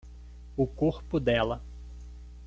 [0.57, 1.61] O corpo dela